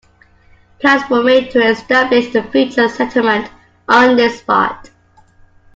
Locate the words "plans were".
0.79-1.21